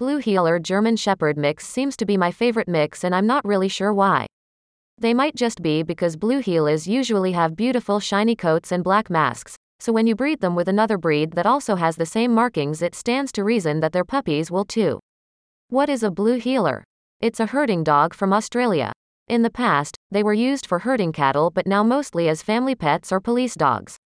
[0.00, 3.68] Blue Heeler German Shepherd mix seems to be my favorite mix, and I'm not really
[3.68, 4.24] sure why.
[4.96, 9.56] They might just be because Blue Heelers usually have beautiful shiny coats and black masks,
[9.78, 12.94] so when you breed them with another breed that also has the same markings, it
[12.94, 15.00] stands to reason that their puppies will too.
[15.68, 16.82] What is a Blue Heeler?
[17.20, 18.92] It's a herding dog from Australia.
[19.28, 23.12] In the past, they were used for herding cattle, but now mostly as family pets
[23.12, 23.98] or police dogs.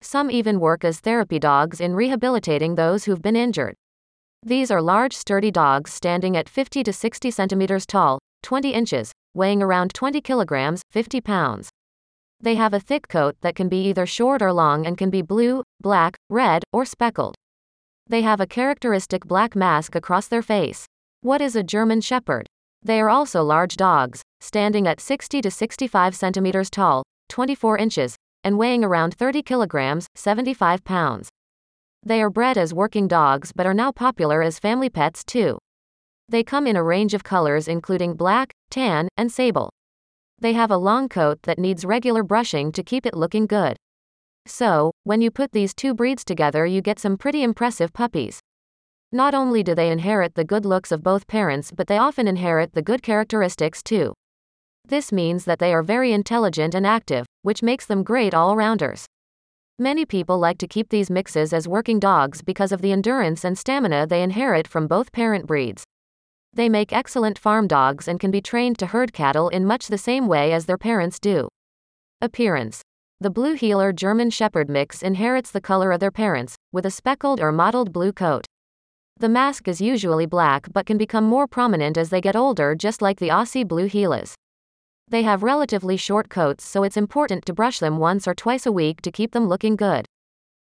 [0.00, 3.74] Some even work as therapy dogs in rehabilitating those who've been injured.
[4.46, 9.60] These are large, sturdy dogs standing at 50 to 60 centimeters tall, 20 inches, weighing
[9.60, 11.68] around 20 kilograms, 50 pounds.
[12.38, 15.20] They have a thick coat that can be either short or long and can be
[15.20, 17.34] blue, black, red, or speckled.
[18.06, 20.86] They have a characteristic black mask across their face.
[21.22, 22.46] What is a German Shepherd?
[22.84, 28.58] They are also large dogs, standing at 60 to 65 centimeters tall, 24 inches, and
[28.58, 31.30] weighing around 30 kilograms, 75 pounds.
[32.06, 35.58] They are bred as working dogs but are now popular as family pets too.
[36.28, 39.70] They come in a range of colors including black, tan, and sable.
[40.38, 43.76] They have a long coat that needs regular brushing to keep it looking good.
[44.46, 48.38] So, when you put these two breeds together, you get some pretty impressive puppies.
[49.10, 52.72] Not only do they inherit the good looks of both parents, but they often inherit
[52.72, 54.14] the good characteristics too.
[54.86, 59.05] This means that they are very intelligent and active, which makes them great all rounders.
[59.78, 63.58] Many people like to keep these mixes as working dogs because of the endurance and
[63.58, 65.84] stamina they inherit from both parent breeds.
[66.54, 69.98] They make excellent farm dogs and can be trained to herd cattle in much the
[69.98, 71.48] same way as their parents do.
[72.22, 72.80] Appearance
[73.20, 77.38] The Blue Heeler German Shepherd mix inherits the color of their parents, with a speckled
[77.38, 78.46] or mottled blue coat.
[79.18, 83.02] The mask is usually black but can become more prominent as they get older, just
[83.02, 84.32] like the Aussie Blue Heelers.
[85.08, 88.72] They have relatively short coats, so it's important to brush them once or twice a
[88.72, 90.04] week to keep them looking good.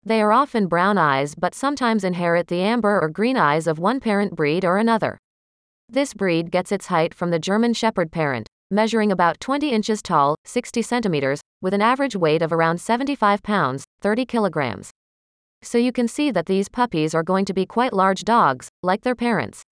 [0.05, 4.01] They are often brown eyes but sometimes inherit the amber or green eyes of one
[4.01, 5.19] parent breed or another.
[5.87, 10.37] This breed gets its height from the German Shepherd parent, measuring about 20 inches tall,
[10.47, 14.91] 60 centimeters, with an average weight of around 75 pounds, 30 kilograms.
[15.61, 19.03] So you can see that these puppies are going to be quite large dogs, like
[19.03, 19.63] their parents.